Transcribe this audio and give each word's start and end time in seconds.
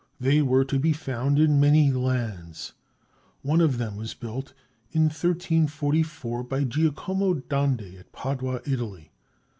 They 0.19 0.41
were 0.41 0.65
to 0.65 0.79
be 0.79 0.93
found 0.93 1.37
in 1.37 1.59
many 1.59 1.91
lands. 1.91 2.73
One 3.43 3.61
of 3.61 3.77
them 3.77 3.97
was 3.97 4.15
built, 4.15 4.51
in 4.91 5.03
1344, 5.03 6.41
by 6.41 6.63
Giacomo 6.63 7.35
Dondi 7.35 7.99
at 7.99 8.11
Padua, 8.11 8.61
Italy. 8.65 9.11